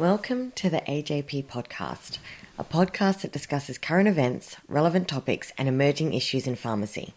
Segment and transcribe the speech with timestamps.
[0.00, 2.16] Welcome to the AJP podcast,
[2.58, 7.12] a podcast that discusses current events, relevant topics, and emerging issues in pharmacy.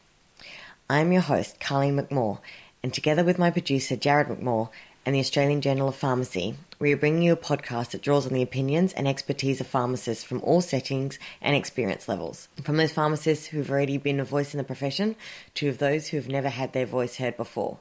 [0.89, 2.39] I'm your host, Carlene McMaugh,
[2.83, 4.67] and together with my producer, Jared McMaugh,
[5.05, 8.33] and the Australian Journal of Pharmacy, we are bringing you a podcast that draws on
[8.33, 12.49] the opinions and expertise of pharmacists from all settings and experience levels.
[12.63, 15.15] From those pharmacists who've already been a voice in the profession
[15.53, 17.77] to those who have never had their voice heard before.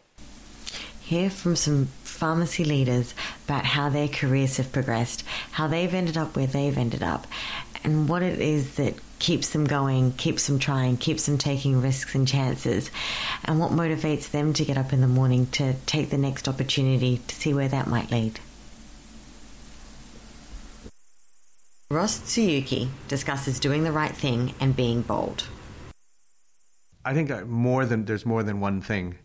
[1.12, 6.34] Hear from some pharmacy leaders about how their careers have progressed, how they've ended up
[6.34, 7.26] where they've ended up,
[7.84, 12.14] and what it is that keeps them going, keeps them trying, keeps them taking risks
[12.14, 12.90] and chances,
[13.44, 17.20] and what motivates them to get up in the morning to take the next opportunity
[17.28, 18.40] to see where that might lead.
[21.90, 25.46] Ross Tsuyuki discusses doing the right thing and being bold.
[27.04, 29.16] I think more than there's more than one thing,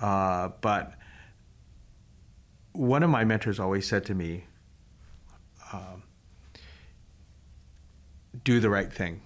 [0.00, 0.94] uh, but
[2.78, 4.44] one of my mentors always said to me,
[5.72, 6.04] um,
[8.44, 9.22] "Do the right thing.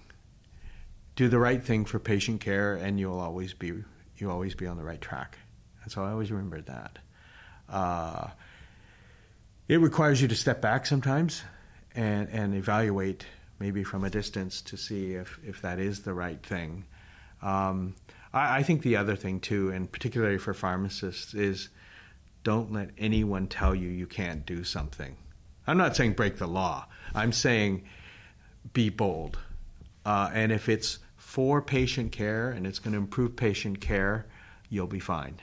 [1.15, 3.83] Do the right thing for patient care, and you'll always be
[4.17, 5.37] you'll always be on the right track."
[5.83, 6.97] And so I always remembered that.
[7.69, 8.29] Uh,
[9.67, 11.43] it requires you to step back sometimes
[11.93, 13.27] and and evaluate
[13.59, 16.85] maybe from a distance to see if if that is the right thing.
[17.43, 17.93] Um,
[18.33, 21.69] I, I think the other thing too, and particularly for pharmacists, is
[22.43, 25.15] don't let anyone tell you you can't do something.
[25.65, 26.85] I'm not saying break the law.
[27.15, 27.85] I'm saying
[28.73, 29.37] be bold.
[30.05, 34.25] Uh, and if it's for patient care and it's going to improve patient care,
[34.69, 35.39] you'll be fine.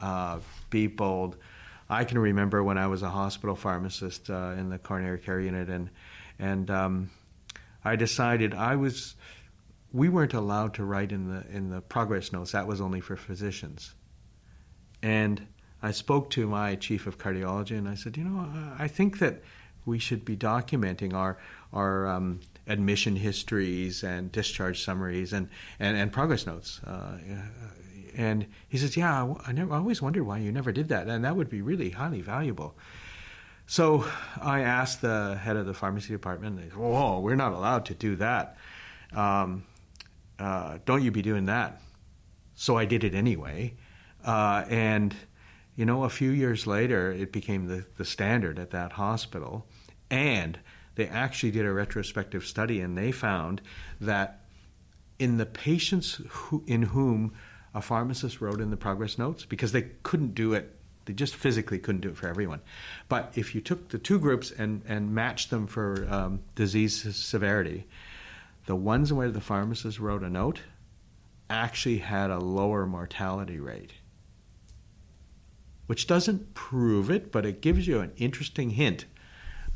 [0.00, 0.38] Uh,
[0.70, 1.36] be bold.
[1.88, 5.70] I can remember when I was a hospital pharmacist uh, in the coronary care unit,
[5.70, 5.88] and
[6.38, 7.10] and um,
[7.84, 9.16] I decided I was.
[9.90, 12.52] We weren't allowed to write in the in the progress notes.
[12.52, 13.94] That was only for physicians.
[15.02, 15.46] And
[15.82, 18.48] I spoke to my chief of cardiology and I said, you know,
[18.78, 19.42] I think that
[19.86, 21.38] we should be documenting our
[21.72, 25.48] our um, admission histories and discharge summaries and,
[25.80, 26.80] and, and progress notes.
[26.84, 27.18] Uh,
[28.16, 31.24] and he says, yeah, I, never, I always wondered why you never did that, and
[31.24, 32.74] that would be really highly valuable.
[33.66, 34.06] So
[34.40, 37.94] I asked the head of the pharmacy department, they said, whoa, we're not allowed to
[37.94, 38.56] do that.
[39.14, 39.64] Um,
[40.38, 41.80] uh, don't you be doing that?
[42.54, 43.74] So I did it anyway.
[44.24, 45.14] Uh, and
[45.78, 49.64] you know, a few years later, it became the, the standard at that hospital.
[50.10, 50.58] And
[50.96, 53.62] they actually did a retrospective study and they found
[54.00, 54.40] that
[55.20, 57.32] in the patients who, in whom
[57.74, 60.74] a pharmacist wrote in the progress notes, because they couldn't do it,
[61.04, 62.60] they just physically couldn't do it for everyone.
[63.08, 67.86] But if you took the two groups and, and matched them for um, disease severity,
[68.66, 70.60] the ones where the pharmacist wrote a note
[71.48, 73.92] actually had a lower mortality rate
[75.88, 79.06] which doesn't prove it, but it gives you an interesting hint.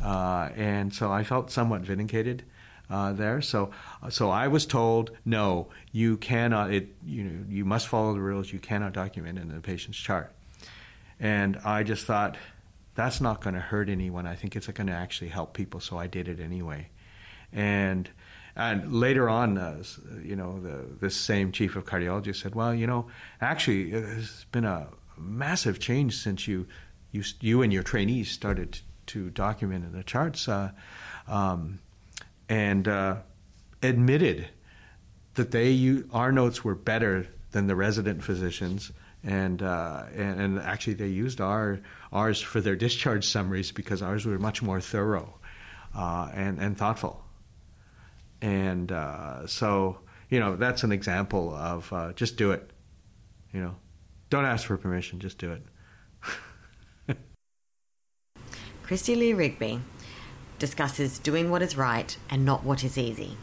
[0.03, 2.45] Uh, and so I felt somewhat vindicated
[2.91, 3.41] uh, there.
[3.41, 3.71] So,
[4.11, 6.71] so I was told, no, you cannot.
[6.71, 8.53] It, you know, you must follow the rules.
[8.53, 10.33] You cannot document in the patient's chart.
[11.19, 12.37] And I just thought,
[12.95, 14.27] that's not going to hurt anyone.
[14.27, 15.81] I think it's going to actually help people.
[15.81, 16.89] So I did it anyway.
[17.53, 18.11] And
[18.55, 19.83] and later on, uh,
[20.23, 23.07] you know, the, this same chief of cardiology said, well, you know,
[23.41, 26.67] actually, there's been a massive change since you
[27.11, 30.71] you, you and your trainees started to document in the charts uh,
[31.29, 31.79] um,
[32.49, 33.17] and uh,
[33.83, 34.49] admitted
[35.35, 38.93] that they you, our notes were better than the resident physicians
[39.25, 41.81] and, uh, and, and actually they used our
[42.13, 45.39] ours for their discharge summaries because ours were much more thorough
[45.95, 47.23] uh, and and thoughtful.
[48.41, 52.71] And uh, so you know that's an example of uh, just do it
[53.53, 53.77] you know
[54.33, 55.63] don't ask for permission, just do it.
[58.87, 59.83] Krysti-Lee Rigby
[60.59, 63.37] discusses doing what is right and not what is easy.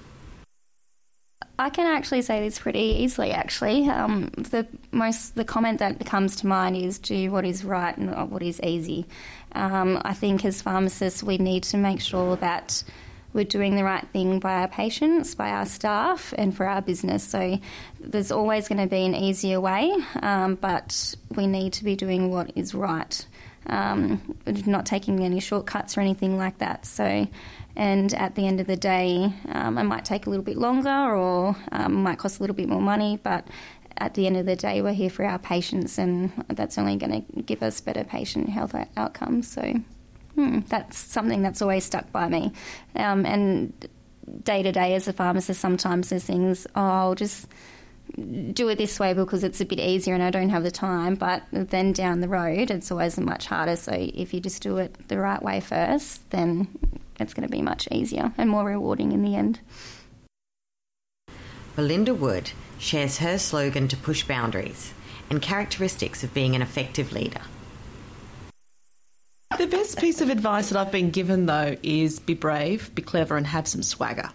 [1.60, 3.30] I can actually say this pretty easily.
[3.30, 7.96] Actually, um, the most the comment that comes to mind is do what is right
[7.96, 9.06] and not what is easy.
[9.52, 12.84] Um, I think as pharmacists, we need to make sure that
[13.34, 17.24] we're doing the right thing by our patients, by our staff, and for our business.
[17.24, 17.60] So
[18.00, 22.32] there's always going to be an easier way, um, but we need to be doing
[22.32, 23.26] what is right.
[23.68, 24.36] Um,
[24.66, 26.88] not taking any shortcuts or anything like that.
[26.88, 27.28] So,
[27.76, 31.16] and at the end of the day, um, it might take a little bit longer
[31.16, 33.48] or um, might cost a little bit more money, but
[33.98, 37.26] at the end of the day, we're here for our patients, and that's only going
[37.26, 39.48] to give us better patient health outcomes.
[39.48, 39.74] So
[40.40, 42.54] hmm, that's something that's always stuck by me.
[42.96, 43.74] Um, and
[44.44, 47.48] day to day as a pharmacist, sometimes there's things, oh, I'll just
[48.54, 51.16] do it this way because it's a bit easier and I don't have the time.
[51.16, 53.76] But then down the road, it's always much harder.
[53.76, 56.70] So if you just do it the right way first, then
[57.20, 59.60] it's going to be much easier and more rewarding in the end.
[61.76, 64.94] Belinda Wood shares her slogan to push boundaries
[65.30, 67.42] and characteristics of being an effective leader.
[69.60, 73.36] The best piece of advice that I've been given, though, is be brave, be clever,
[73.36, 74.30] and have some swagger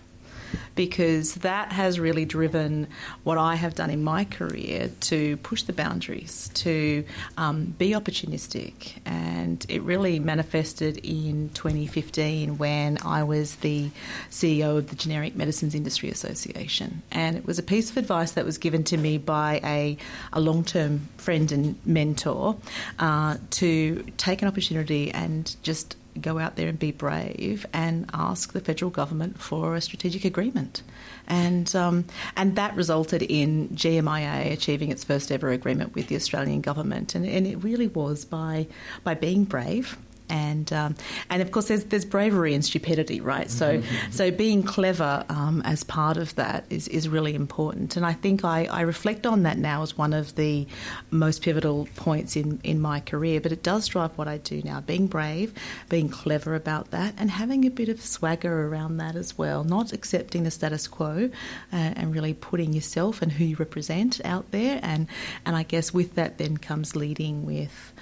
[0.75, 2.89] because that has really driven
[3.23, 7.05] what I have done in my career to push the boundaries, to
[7.37, 8.95] um, be opportunistic.
[9.05, 13.91] And it really manifested in 2015 when I was the
[14.31, 17.03] CEO of the Generic Medicines Industry Association.
[17.11, 19.97] And it was a piece of advice that was given to me by a,
[20.33, 22.57] a long term friend and mentor
[22.99, 28.53] uh, to take an opportunity and just go out there and be brave and ask
[28.53, 30.83] the federal government for a strategic agreement.
[31.27, 32.05] And, um,
[32.37, 37.15] and that resulted in GMIA achieving its first ever agreement with the Australian government.
[37.15, 38.67] And, and it really was by,
[39.03, 39.97] by being brave
[40.29, 40.95] and um,
[41.31, 43.51] and of course there's there's bravery and stupidity, right?
[43.51, 44.11] So mm-hmm.
[44.11, 48.45] so being clever um, as part of that is is really important, and I think
[48.45, 50.67] I, I reflect on that now as one of the
[51.11, 53.41] most pivotal points in in my career.
[53.41, 55.53] But it does drive what I do now: being brave,
[55.89, 59.65] being clever about that, and having a bit of swagger around that as well.
[59.65, 61.31] Not accepting the status quo,
[61.73, 65.07] uh, and really putting yourself and who you represent out there, and
[65.45, 67.93] and I guess with that then comes leading with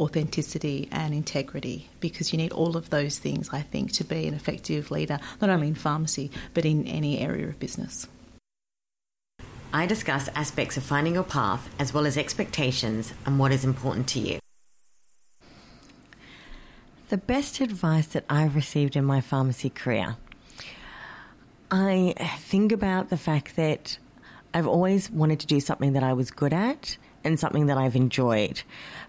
[0.00, 4.34] authenticity and integrity because you need all of those things, I think, to be an
[4.34, 8.06] effective leader, not only in pharmacy, but in any area of business.
[9.72, 14.08] I discuss aspects of finding your path as well as expectations and what is important
[14.08, 14.38] to you.
[17.10, 20.16] The best advice that I've received in my pharmacy career.
[21.70, 23.98] I think about the fact that
[24.54, 27.96] I've always wanted to do something that I was good at and something that I've
[27.96, 28.62] enjoyed.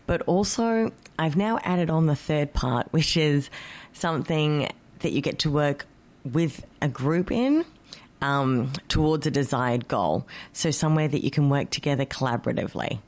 [0.06, 3.50] But also, I've now added on the third part, which is
[3.94, 4.70] something
[5.00, 5.86] that you get to work
[6.24, 7.66] with a group in
[8.22, 10.28] um, towards a desired goal.
[10.54, 13.00] So, somewhere that you can work together collaboratively.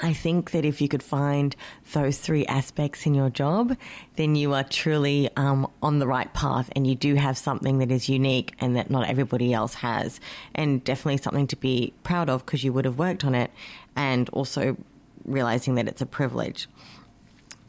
[0.00, 1.56] I think that if you could find
[1.92, 3.76] those three aspects in your job,
[4.16, 7.90] then you are truly um, on the right path and you do have something that
[7.90, 10.20] is unique and that not everybody else has.
[10.54, 13.50] And definitely something to be proud of because you would have worked on it
[13.96, 14.76] and also
[15.24, 16.68] realizing that it's a privilege.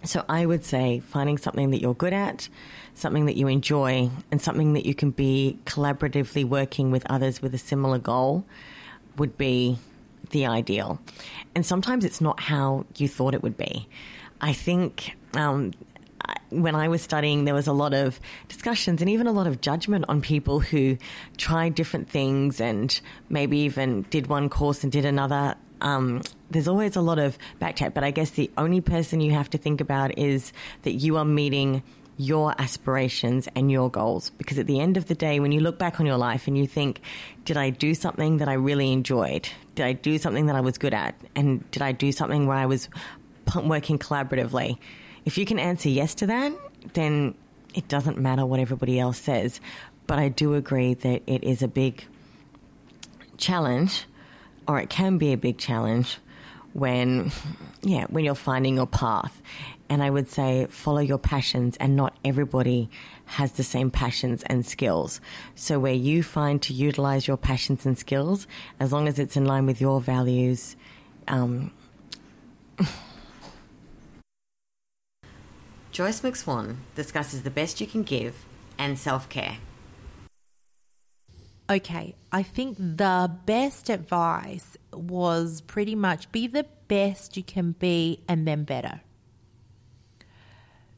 [0.04, 2.48] So I would say finding something that you're good at,
[2.94, 7.54] something that you enjoy, and something that you can be collaboratively working with others with
[7.54, 8.46] a similar goal
[9.18, 9.78] would be
[10.32, 11.00] the ideal.
[11.56, 13.88] And sometimes it's not how you thought it would be.
[14.42, 15.74] I think um,
[16.50, 19.62] when I was studying, there was a lot of discussions and even a lot of
[19.62, 20.98] judgment on people who
[21.38, 23.00] tried different things and
[23.30, 25.56] maybe even did one course and did another.
[25.82, 26.22] Um,
[26.52, 29.58] there's always a lot of backchat, but I guess the only person you have to
[29.58, 30.52] think about is
[30.84, 31.84] that you are meeting
[32.20, 34.30] your aspirations and your goals.
[34.32, 36.58] Because at the end of the day, when you look back on your life and
[36.58, 37.00] you think,
[37.46, 39.48] did I do something that I really enjoyed?
[39.76, 41.16] Did I do something that I was good at?
[41.34, 42.90] And did I do something where I was
[43.56, 44.78] working collaboratively?
[45.24, 46.52] If you can answer yes to that,
[46.94, 47.36] then
[47.74, 49.62] it doesn't matter what everybody else says.
[50.06, 52.04] But I do agree that it is a big
[53.38, 54.04] challenge,
[54.68, 56.18] or it can be a big challenge
[56.74, 57.32] when,
[57.82, 59.42] yeah, when you're finding your path.
[59.90, 62.90] And I would say follow your passions, and not everybody
[63.26, 65.20] has the same passions and skills.
[65.56, 68.46] So, where you find to utilize your passions and skills,
[68.80, 70.76] as long as it's in line with your values,
[71.28, 71.72] um,
[75.92, 78.46] Joyce McSwan discusses the best you can give
[78.78, 79.58] and self care.
[81.70, 88.24] Okay, I think the best advice was pretty much be the best you can be
[88.28, 89.02] and then better.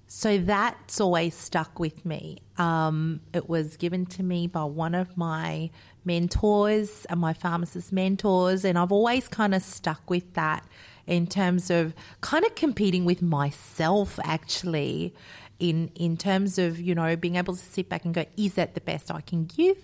[0.08, 2.38] So that's always stuck with me.
[2.58, 5.70] Um, it was given to me by one of my
[6.06, 10.66] mentors and my pharmacist mentors, and I've always kind of stuck with that
[11.06, 15.13] in terms of kind of competing with myself actually
[15.60, 18.74] in in terms of you know being able to sit back and go is that
[18.74, 19.78] the best I can give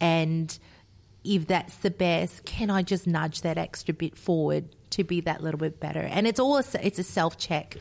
[0.00, 0.58] and
[1.26, 5.42] if that's the best, can I just nudge that extra bit forward to be that
[5.42, 6.00] little bit better?
[6.00, 7.76] And it's all a, it's a self check.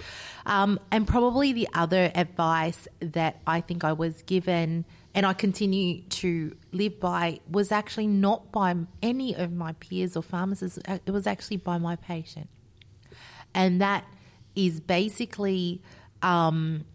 [0.46, 6.02] Um, and probably the other advice that I think I was given and I continue
[6.02, 10.80] to live by was actually not by any of my peers or pharmacists.
[10.88, 12.50] Uh, it was actually by my patient,
[13.54, 14.06] and that
[14.56, 15.82] is basically.
[16.22, 16.86] Um,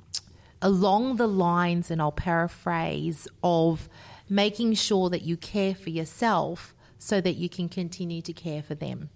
[0.62, 3.89] along the lines, and I'll paraphrase, of
[4.31, 8.75] making sure that you care for yourself so that you can continue to care for
[8.75, 9.11] them.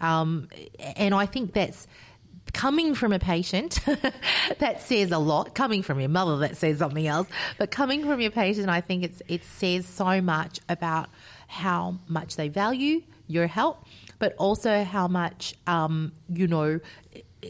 [0.00, 0.48] Um,
[0.96, 1.86] and I think that's
[2.52, 3.80] coming from a patient
[4.58, 7.26] that says a lot coming from your mother that says something else
[7.58, 11.08] but coming from your patient i think it's it says so much about
[11.48, 13.84] how much they value your help
[14.20, 16.80] but also how much um, you know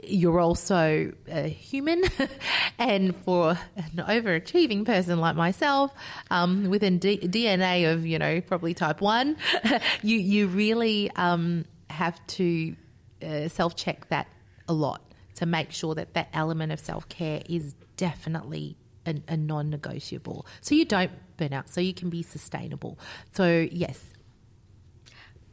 [0.04, 2.02] you're also a human,
[2.78, 5.92] and for an overachieving person like myself,
[6.30, 9.36] um, with a D- DNA of you know probably type one,
[10.02, 12.76] you you really um, have to
[13.22, 14.28] uh, self check that
[14.68, 15.02] a lot
[15.36, 18.76] to make sure that that element of self care is definitely
[19.06, 20.46] a, a non negotiable.
[20.60, 22.98] So you don't burn out, so you can be sustainable.
[23.32, 24.02] So yes,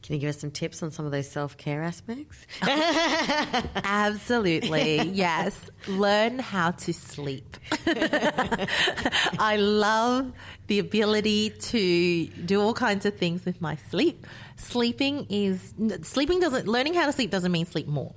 [0.03, 2.45] can you give us some tips on some of those self care aspects?
[2.62, 5.57] Absolutely, yes.
[5.88, 7.55] Learn how to sleep.
[7.88, 10.33] I love
[10.67, 14.27] the ability to do all kinds of things with my sleep.
[14.57, 18.13] Sleeping is sleeping doesn't learning how to sleep doesn't mean sleep more.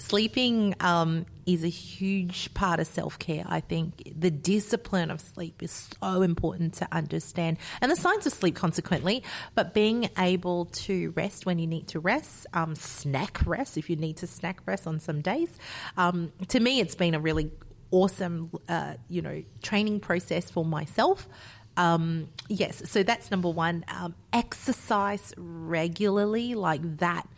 [0.00, 3.44] Sleeping um, is a huge part of self care.
[3.46, 8.32] I think the discipline of sleep is so important to understand, and the science of
[8.32, 9.22] sleep, consequently.
[9.54, 13.96] But being able to rest when you need to rest, um, snack rest if you
[13.96, 15.50] need to snack rest on some days.
[15.98, 17.50] Um, to me, it's been a really
[17.90, 21.28] awesome, uh, you know, training process for myself.
[21.76, 23.84] Um, yes, so that's number one.
[23.88, 27.28] Um, exercise regularly, like that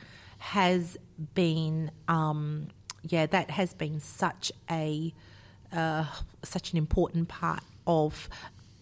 [0.42, 0.98] has
[1.34, 2.66] been, um,
[3.04, 5.14] yeah, that has been such a
[5.72, 6.04] uh,
[6.42, 8.28] such an important part of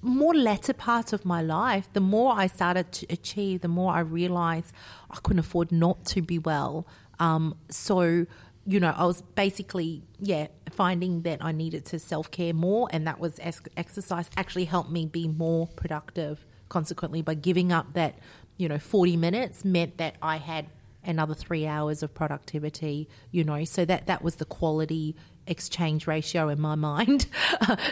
[0.00, 1.86] more latter part of my life.
[1.92, 4.72] The more I started to achieve, the more I realized
[5.10, 6.86] I couldn't afford not to be well.
[7.18, 8.26] Um, so
[8.66, 13.06] you know, I was basically, yeah, finding that I needed to self care more, and
[13.06, 16.46] that was ex- exercise actually helped me be more productive.
[16.70, 18.18] Consequently, by giving up that,
[18.56, 20.66] you know, 40 minutes meant that I had
[21.04, 25.16] another three hours of productivity, you know, so that, that was the quality
[25.46, 27.26] exchange ratio in my mind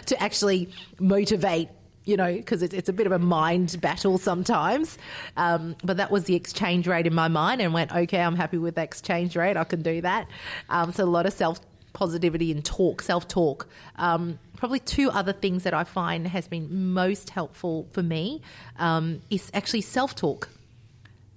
[0.07, 1.69] to actually motivate
[2.05, 4.97] you know, because it's, it's a bit of a mind battle sometimes.
[5.37, 8.57] Um, but that was the exchange rate in my mind and went, okay, I'm happy
[8.57, 9.59] with the exchange rate.
[9.59, 10.27] I can do that.
[10.71, 11.61] Um, so a lot of self
[11.93, 13.69] positivity and talk, self talk.
[13.97, 18.41] Um, probably two other things that I find has been most helpful for me
[18.79, 20.49] um, is actually self talk.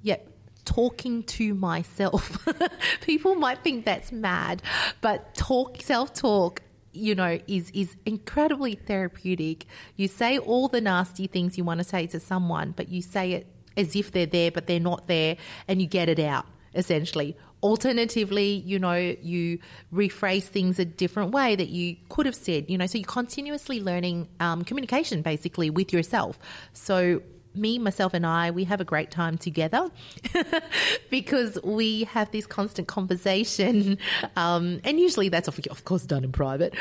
[0.04, 0.31] Yep,
[0.66, 2.48] talking to myself.
[3.02, 4.62] People might think that's mad,
[5.02, 6.62] but talk, self talk
[6.94, 9.66] you know, is is incredibly therapeutic.
[9.96, 13.32] You say all the nasty things you want to say to someone, but you say
[13.34, 15.38] it as if they're there, but they're not there,
[15.68, 17.36] and you get it out essentially.
[17.64, 19.60] Alternatively, you know, you
[19.94, 23.80] rephrase things a different way that you could have said, you know, so you're continuously
[23.80, 26.40] learning um, communication basically with yourself.
[26.74, 27.22] So
[27.54, 29.90] me, myself, and I, we have a great time together
[31.10, 33.98] because we have this constant conversation,
[34.36, 36.74] um, and usually that's of course done in private,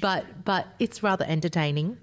[0.00, 1.98] but but it's rather entertaining.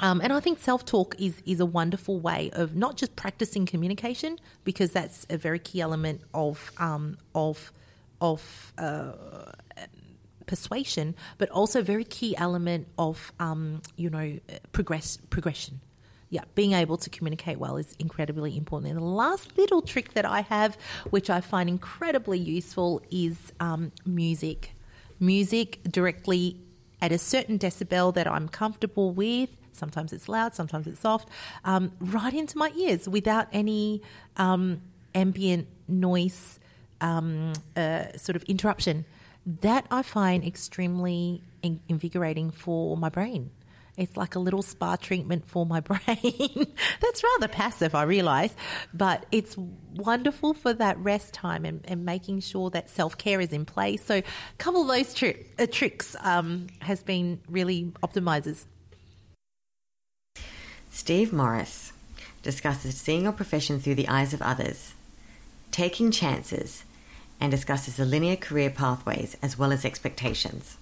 [0.00, 3.64] Um, and I think self talk is is a wonderful way of not just practicing
[3.64, 7.72] communication because that's a very key element of um, of
[8.20, 9.12] of uh,
[10.46, 14.38] persuasion, but also very key element of um, you know
[14.72, 15.80] progress progression
[16.34, 18.90] yeah, being able to communicate well is incredibly important.
[18.90, 20.76] And the last little trick that I have,
[21.10, 24.74] which I find incredibly useful, is um, music.
[25.20, 26.56] Music directly
[27.00, 29.50] at a certain decibel that I'm comfortable with.
[29.70, 31.28] Sometimes it's loud, sometimes it's soft,
[31.64, 34.02] um, right into my ears without any
[34.36, 34.82] um,
[35.14, 36.58] ambient noise
[37.00, 39.04] um, uh, sort of interruption.
[39.60, 43.50] That I find extremely invigorating for my brain.
[43.96, 46.66] It's like a little spa treatment for my brain.
[47.00, 48.54] That's rather passive, I realise,
[48.92, 49.56] but it's
[49.94, 54.04] wonderful for that rest time and, and making sure that self care is in place.
[54.04, 54.22] So, a
[54.58, 58.64] couple of those tri- uh, tricks um, has been really optimizers.
[60.90, 61.92] Steve Morris
[62.42, 64.94] discusses seeing your profession through the eyes of others,
[65.70, 66.84] taking chances,
[67.40, 70.76] and discusses the linear career pathways as well as expectations.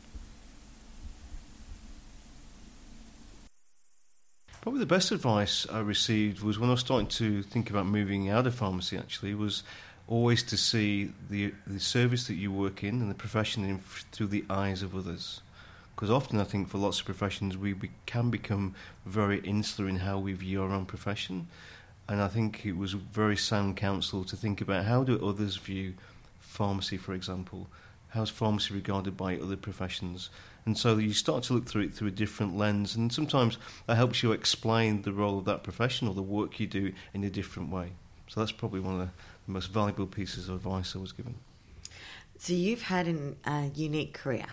[4.62, 8.31] Probably the best advice I received was when I was starting to think about moving
[8.31, 8.97] out of pharmacy.
[8.97, 9.64] Actually, was
[10.07, 13.81] always to see the the service that you work in and the profession in,
[14.12, 15.40] through the eyes of others.
[15.97, 19.97] Because often I think for lots of professions we be, can become very insular in
[19.97, 21.49] how we view our own profession,
[22.09, 25.95] and I think it was very sound counsel to think about how do others view
[26.38, 27.66] pharmacy, for example.
[28.11, 30.31] How's pharmacy regarded by other professions?
[30.66, 33.97] And so you start to look through it through a different lens, and sometimes that
[33.97, 37.31] helps you explain the role of that profession or the work you do in a
[37.31, 37.92] different way.
[38.28, 39.11] So that's probably one of the,
[39.47, 41.35] most valuable pieces of advice I was given.
[42.38, 43.09] So you've had
[43.45, 44.47] a unique career.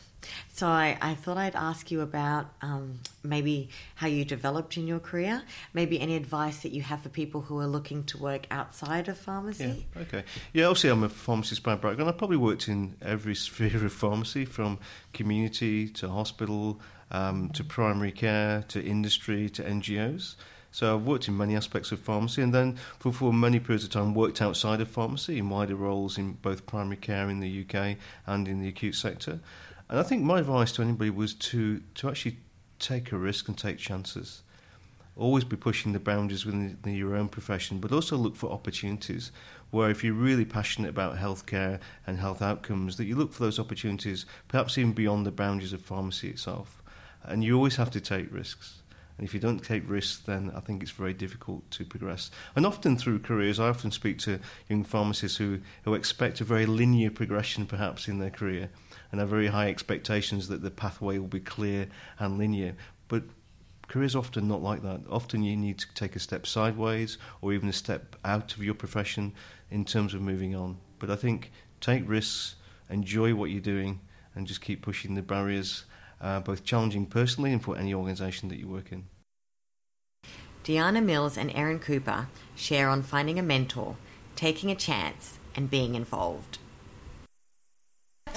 [0.53, 4.99] So I, I, thought I'd ask you about um, maybe how you developed in your
[4.99, 5.41] career,
[5.73, 9.17] maybe any advice that you have for people who are looking to work outside of
[9.17, 9.85] pharmacy.
[9.95, 10.23] Yeah, okay.
[10.51, 12.09] Yeah, obviously I'm a pharmacist by background.
[12.09, 14.79] I've probably worked in every sphere of pharmacy, from
[15.13, 16.79] community to hospital
[17.11, 20.35] um, to primary care to industry to NGOs.
[20.71, 23.89] So I've worked in many aspects of pharmacy, and then for, for many periods of
[23.89, 27.97] time worked outside of pharmacy in wider roles in both primary care in the UK
[28.27, 29.39] and in the acute sector.
[29.89, 32.37] And I think my advice to anybody was to to actually
[32.77, 34.43] take a risk and take chances.
[35.15, 39.31] Always be pushing the boundaries within your own profession, but also look for opportunities
[39.71, 43.59] where, if you're really passionate about healthcare and health outcomes, that you look for those
[43.59, 46.81] opportunities, perhaps even beyond the boundaries of pharmacy itself.
[47.23, 48.81] And you always have to take risks.
[49.17, 52.31] And if you don't take risks, then I think it's very difficult to progress.
[52.55, 56.65] And often through careers, I often speak to young pharmacists who, who expect a very
[56.65, 58.69] linear progression perhaps in their career
[59.11, 61.87] and have very high expectations that the pathway will be clear
[62.19, 62.75] and linear.
[63.07, 63.23] But
[63.87, 65.01] careers often not like that.
[65.09, 68.75] Often you need to take a step sideways or even a step out of your
[68.75, 69.33] profession
[69.71, 70.77] in terms of moving on.
[70.99, 71.51] But I think
[71.81, 72.55] take risks,
[72.89, 74.01] enjoy what you're doing,
[74.35, 75.85] and just keep pushing the barriers
[76.21, 79.05] uh, both challenging personally and for any organisation that you work in.
[80.63, 83.95] Deanne Mills and Erin Cooper share on finding a mentor,
[84.35, 86.59] taking a chance, and being involved.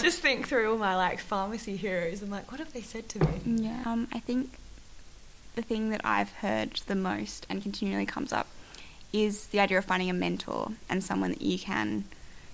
[0.02, 3.20] Just think through all my like pharmacy heroes and like, what have they said to
[3.20, 3.40] me?
[3.64, 4.50] Yeah, um, I think
[5.54, 8.48] the thing that I've heard the most and continually comes up
[9.12, 12.04] is the idea of finding a mentor and someone that you can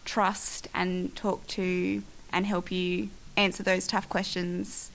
[0.04, 2.02] trust and talk to
[2.32, 4.90] and help you answer those tough questions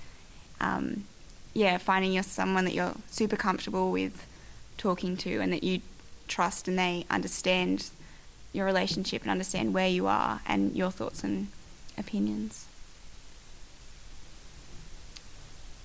[0.63, 1.03] um,
[1.53, 4.25] yeah, finding you're someone that you're super comfortable with
[4.77, 5.81] talking to and that you
[6.27, 7.89] trust and they understand
[8.53, 11.47] your relationship and understand where you are and your thoughts and
[11.97, 12.65] opinions.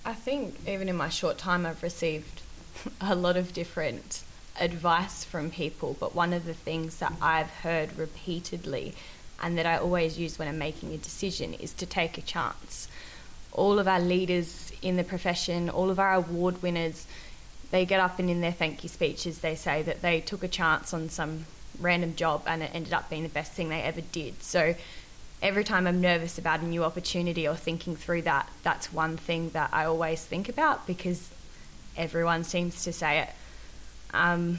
[0.05, 2.43] I think even in my short time, I've received
[3.01, 4.23] a lot of different
[4.61, 8.95] advice from people, but one of the things that I've heard repeatedly
[9.43, 12.89] and that I always use when I'm making a decision is to take a chance.
[13.53, 17.07] All of our leaders in the profession, all of our award winners,
[17.71, 20.49] they get up and in their thank you speeches they say that they took a
[20.49, 21.45] chance on some
[21.79, 24.43] random job and it ended up being the best thing they ever did.
[24.43, 24.75] So
[25.43, 29.51] every time I'm nervous about a new opportunity or thinking through that, that's one thing
[29.51, 31.29] that I always think about because
[31.97, 33.29] everyone seems to say it.
[34.13, 34.59] Um,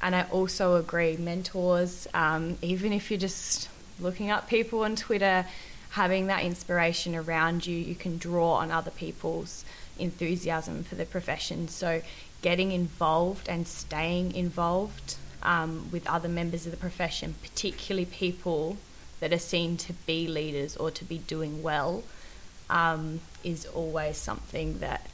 [0.00, 5.46] and I also agree, mentors, um, even if you're just looking up people on Twitter,
[5.90, 9.64] having that inspiration around you, you can draw on other people's
[9.98, 11.68] enthusiasm for the profession.
[11.68, 12.02] So,
[12.42, 18.76] getting involved and staying involved um, with other members of the profession, particularly people
[19.20, 22.02] that are seen to be leaders or to be doing well,
[22.70, 25.06] um, is always something that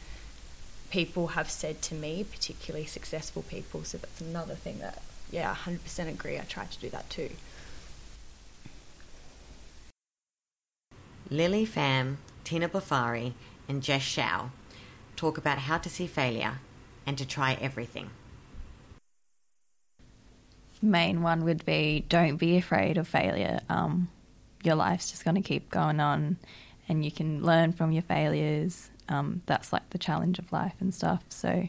[0.91, 3.85] people have said to me, particularly successful people.
[3.85, 6.39] So, that's another thing that, yeah, 100% agree.
[6.39, 7.31] I try to do that too.
[11.31, 13.35] Lily Pham, Tina Bafari,
[13.69, 14.51] and Jess Shao
[15.15, 16.59] talk about how to see failure
[17.07, 18.11] and to try everything.
[20.83, 23.61] Main one would be don't be afraid of failure.
[23.69, 24.09] Um,
[24.63, 26.39] your life's just going to keep going on,
[26.89, 28.91] and you can learn from your failures.
[29.09, 31.25] Um, that's like the challenge of life and stuff.
[31.29, 31.69] So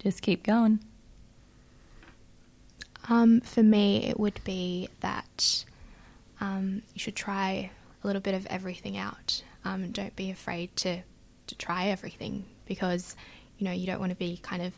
[0.00, 0.80] just keep going.
[3.08, 5.64] Um, for me, it would be that
[6.40, 7.70] um, you should try
[8.02, 9.42] a little bit of everything out.
[9.64, 11.02] Um, don't be afraid to,
[11.46, 13.16] to try everything because
[13.58, 14.72] you know you don't want to be kind of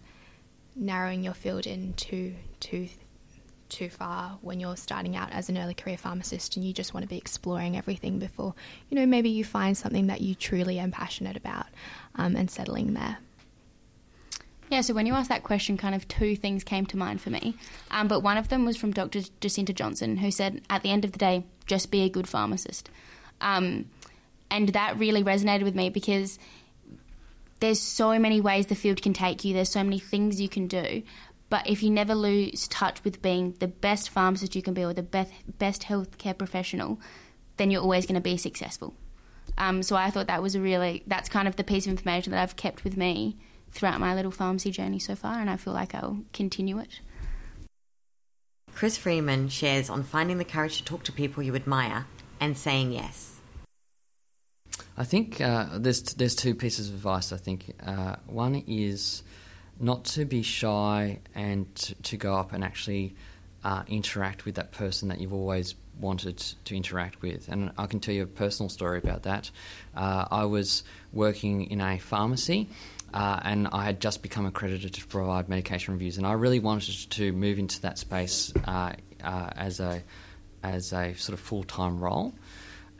[0.74, 2.34] narrowing your field in too
[3.72, 7.02] too far when you're starting out as an early career pharmacist and you just want
[7.02, 8.54] to be exploring everything before
[8.90, 11.66] you know maybe you find something that you truly am passionate about
[12.14, 13.18] um, and settling there.
[14.72, 17.28] Yeah, so when you asked that question, kind of two things came to mind for
[17.28, 17.56] me.
[17.90, 19.20] Um, but one of them was from Dr.
[19.38, 22.88] Jacinta Johnson, who said, at the end of the day, just be a good pharmacist.
[23.42, 23.90] Um,
[24.50, 26.38] and that really resonated with me because
[27.60, 30.68] there's so many ways the field can take you, there's so many things you can
[30.68, 31.02] do.
[31.52, 34.94] But if you never lose touch with being the best pharmacist you can be or
[34.94, 36.98] the best, best healthcare professional,
[37.58, 38.94] then you're always going to be successful.
[39.58, 42.30] Um, so I thought that was a really, that's kind of the piece of information
[42.30, 43.36] that I've kept with me
[43.70, 47.00] throughout my little pharmacy journey so far, and I feel like I'll continue it.
[48.74, 52.06] Chris Freeman shares on finding the courage to talk to people you admire
[52.40, 53.36] and saying yes.
[54.96, 57.30] I think uh, there's there's two pieces of advice.
[57.30, 59.22] I think uh, one is
[59.80, 63.14] not to be shy and to, to, go up and actually
[63.64, 67.48] uh, interact with that person that you've always wanted to interact with.
[67.48, 69.50] And I can tell you a personal story about that.
[69.94, 72.68] Uh, I was working in a pharmacy.
[73.14, 77.10] Uh, and I had just become accredited to provide medication reviews, and I really wanted
[77.10, 80.02] to move into that space uh, uh, as a
[80.62, 82.32] as a sort of full time role.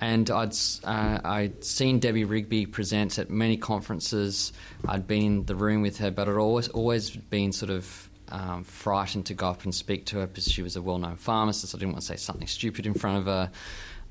[0.02, 4.52] And I'd uh, I'd seen Debbie Rigby present at many conferences.
[4.88, 8.64] I'd been in the room with her, but I'd always always been sort of um,
[8.64, 11.72] frightened to go up and speak to her because she was a well known pharmacist.
[11.72, 13.52] I didn't want to say something stupid in front of her.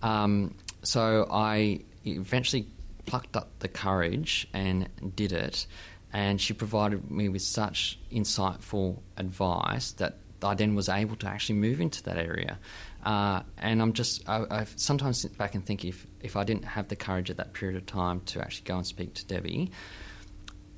[0.01, 2.67] Um, so I eventually
[3.05, 5.67] plucked up the courage and did it.
[6.13, 11.55] And she provided me with such insightful advice that I then was able to actually
[11.59, 12.59] move into that area.
[13.03, 16.65] Uh, and I'm just, I, I sometimes sit back and think if, if I didn't
[16.65, 19.71] have the courage at that period of time to actually go and speak to Debbie,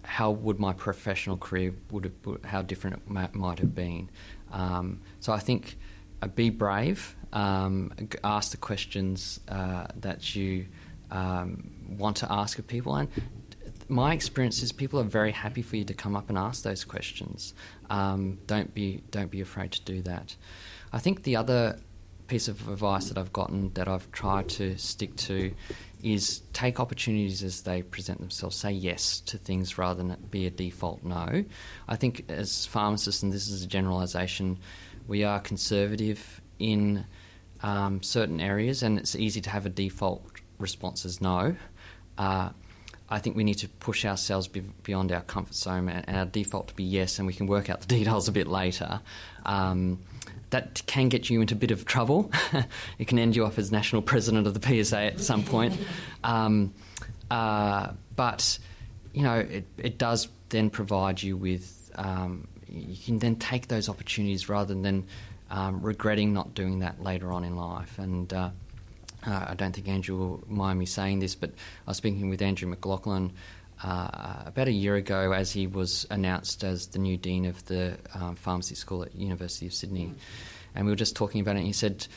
[0.04, 4.10] how would my professional career would have, how different it might have been.
[4.52, 5.78] Um, so I think
[6.22, 10.68] uh, be brave, um, ask the questions uh, that you
[11.12, 13.10] um, want to ask of people, and
[13.90, 16.84] my experience is people are very happy for you to come up and ask those
[16.84, 17.54] questions.
[17.90, 20.36] Um, don't be don't be afraid to do that.
[20.92, 21.80] I think the other
[22.34, 25.54] piece of advice that I've gotten that I've tried to stick to
[26.02, 28.56] is take opportunities as they present themselves.
[28.56, 31.46] Say yes to things rather than be a default no.
[31.88, 34.58] I think as pharmacists, and this is a generalisation,
[35.08, 37.06] we are conservative in
[37.62, 40.26] um, certain areas, and it's easy to have a default
[40.58, 41.56] response as no.
[42.17, 42.50] Uh,
[43.10, 46.26] I think we need to push ourselves be beyond our comfort zone and, and, our
[46.26, 49.02] default to be yes, and we can work out the details a bit later.
[49.46, 50.00] Um,
[50.54, 52.32] that can get you into a bit of trouble.
[53.00, 55.78] it can end you up as national president of the PSA at some point.
[56.24, 56.74] Um,
[57.30, 58.60] uh, but
[59.13, 63.89] you know, it, it does then provide you with um, you can then take those
[63.89, 65.06] opportunities rather than
[65.50, 67.98] um, regretting not doing that later on in life.
[67.98, 68.50] And uh,
[69.26, 71.50] uh, I don't think Andrew will mind me saying this, but
[71.88, 73.34] I was speaking with Andrew McLaughlin
[73.84, 77.98] uh, about a year ago as he was announced as the new dean of the
[78.15, 80.15] um, pharmacy school at University of Sydney, mm.
[80.76, 81.60] and we were just talking about it.
[81.60, 82.08] and He said,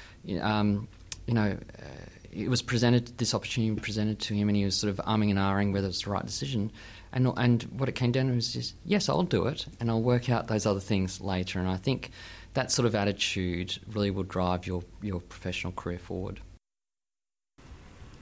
[0.41, 0.89] um,
[1.27, 1.57] you know.
[1.79, 1.85] Uh,
[2.33, 5.39] it was presented, this opportunity presented to him, and he was sort of arming and
[5.39, 6.71] ahhing whether it's the right decision.
[7.11, 10.03] And, and what it came down to was just, yes, I'll do it, and I'll
[10.03, 11.59] work out those other things later.
[11.61, 12.11] And I think
[12.53, 16.41] that sort of attitude really will drive your, your professional career forward.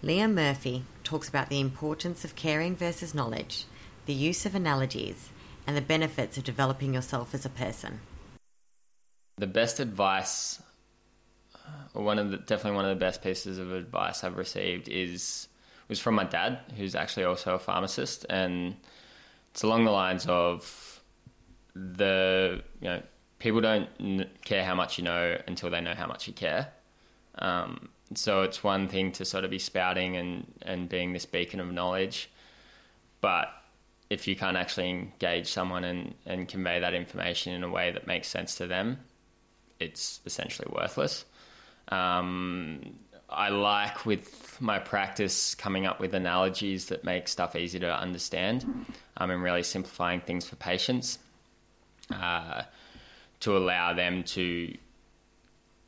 [0.00, 3.66] Leah Murphy talks about the importance of caring versus knowledge,
[4.06, 5.30] the use of analogies,
[5.66, 8.00] and the benefits of developing yourself as a person.
[9.36, 10.62] The best advice,
[11.94, 15.48] or one of the, definitely one of the best pieces of advice I've received is
[15.88, 18.74] was from my dad, who's actually also a pharmacist, and
[19.50, 21.00] it's along the lines of
[21.74, 23.02] the you know
[23.38, 23.88] people don't
[24.44, 26.68] care how much you know until they know how much you care.
[27.38, 31.60] Um, so it's one thing to sort of be spouting and, and being this beacon
[31.60, 32.30] of knowledge,
[33.20, 33.48] but
[34.10, 38.06] if you can't actually engage someone and, and convey that information in a way that
[38.06, 38.98] makes sense to them,
[39.80, 41.24] it's essentially worthless.
[41.88, 42.96] Um,
[43.28, 48.64] I like with my practice coming up with analogies that make stuff easy to understand
[49.16, 51.18] um, and really simplifying things for patients
[52.12, 52.62] uh,
[53.40, 54.76] to allow them to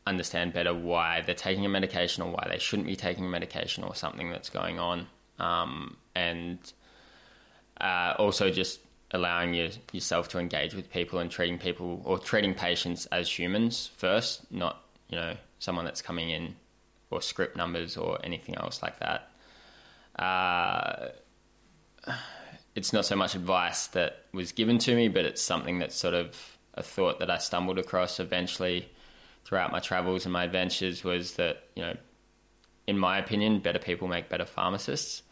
[0.06, 3.84] understand better why they're taking a medication or why they shouldn't be taking a medication
[3.84, 5.06] or something that's going on.
[5.38, 6.58] Um, and
[7.80, 12.54] uh, also just allowing you, yourself to engage with people and treating people or treating
[12.54, 16.54] patients as humans first, not, you know, someone that's coming in
[17.10, 19.30] or script numbers or anything else like that.
[20.18, 21.08] Uh,
[22.74, 26.14] it's not so much advice that was given to me, but it's something that's sort
[26.14, 28.88] of a thought that I stumbled across eventually
[29.46, 31.96] throughout my travels and my adventures was that you know,
[32.88, 35.22] in my opinion, better people make better pharmacists.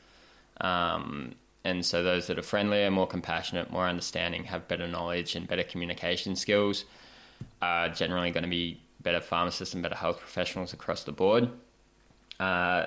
[0.60, 5.48] Um, and so those that are friendlier, more compassionate, more understanding, have better knowledge and
[5.48, 6.84] better communication skills
[7.60, 11.50] are generally going to be better pharmacists and better health professionals across the board.
[12.38, 12.86] Uh,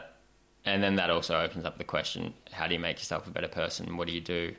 [0.63, 3.49] and then that also opens up the question: How do you make yourself a better
[3.49, 3.97] person?
[3.97, 4.55] What do you do?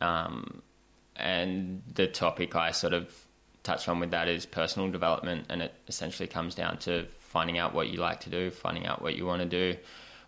[0.00, 0.62] Um,
[1.16, 3.12] and the topic I sort of
[3.62, 7.74] touched on with that is personal development, and it essentially comes down to finding out
[7.74, 9.78] what you like to do, finding out what you want to do,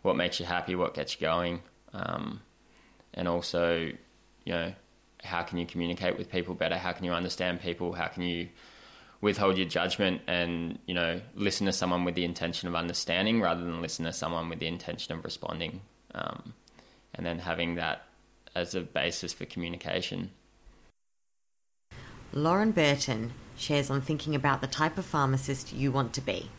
[0.03, 1.61] what makes you happy, what gets you going,
[1.93, 2.41] um,
[3.15, 3.91] and also,
[4.45, 4.73] you know,
[5.23, 6.77] how can you communicate with people better?
[6.77, 7.93] How can you understand people?
[7.93, 8.49] How can you
[9.21, 13.65] withhold your judgment and you know listen to someone with the intention of understanding rather
[13.65, 15.81] than listen to someone with the intention of responding,
[16.15, 16.53] um,
[17.15, 18.05] and then having that
[18.55, 20.31] as a basis for communication.
[22.35, 26.51] Lauren Burton shares on thinking about the type of pharmacist you want to be.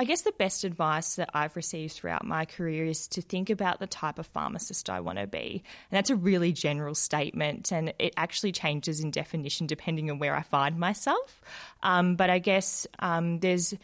[0.00, 3.80] I guess the best advice that I've received throughout my career is to think about
[3.80, 5.64] the type of pharmacist I want to be.
[5.90, 10.36] And that's a really general statement, and it actually changes in definition depending on where
[10.36, 11.42] I find myself.
[11.82, 13.74] Um, but I guess um, there's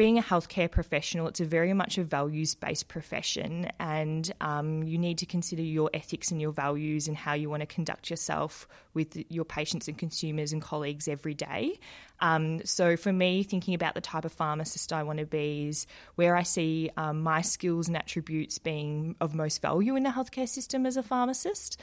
[0.00, 4.96] being a healthcare professional, it's a very much a values based profession, and um, you
[4.96, 8.66] need to consider your ethics and your values and how you want to conduct yourself
[8.94, 11.78] with your patients and consumers and colleagues every day.
[12.20, 15.86] Um, so, for me, thinking about the type of pharmacist I want to be is
[16.14, 20.48] where I see um, my skills and attributes being of most value in the healthcare
[20.48, 21.78] system as a pharmacist.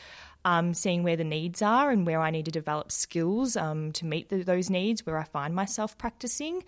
[0.46, 4.06] Um, seeing where the needs are and where I need to develop skills um, to
[4.06, 6.64] meet the, those needs, where I find myself practicing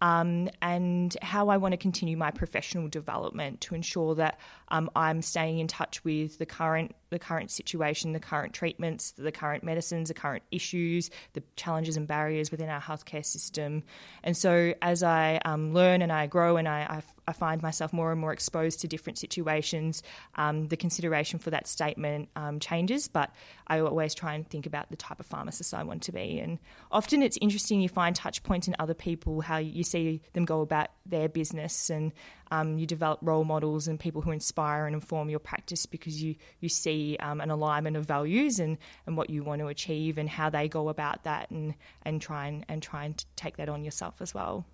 [0.00, 5.22] um, and how I want to continue my professional development to ensure that um, I'm
[5.22, 10.08] staying in touch with the current the current situation, the current treatments, the current medicines,
[10.08, 13.84] the current issues, the challenges and barriers within our healthcare system.
[14.24, 17.92] And so, as I um, learn and I grow and I, I, I, find myself
[17.92, 20.02] more and more exposed to different situations,
[20.36, 23.08] um, the consideration for that statement um, changes.
[23.08, 23.34] But
[23.66, 26.38] I always try and think about the type of pharmacist I want to be.
[26.38, 26.58] And
[26.90, 30.60] often it's interesting you find touch points in other people, how you see them go
[30.60, 32.12] about their business and
[32.50, 36.36] um, you develop role models and people who inspire and inform your practice because you
[36.60, 40.28] you see um, an alignment of values and, and what you want to achieve and
[40.28, 43.84] how they go about that and and try and, and try and take that on
[43.84, 44.64] yourself as well.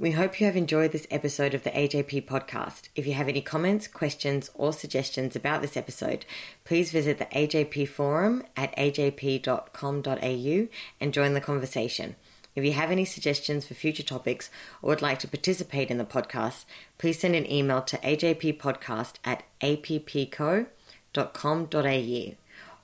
[0.00, 2.82] We hope you have enjoyed this episode of the AJP podcast.
[2.94, 6.24] If you have any comments, questions, or suggestions about this episode,
[6.64, 10.68] please visit the AJP forum at ajp.com.au
[11.00, 12.14] and join the conversation.
[12.54, 14.50] If you have any suggestions for future topics
[14.82, 16.64] or would like to participate in the podcast,
[16.96, 20.66] please send an email to ajppodcast at appco.com.au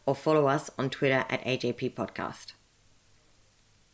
[0.06, 2.53] or follow us on Twitter at AJP Podcast.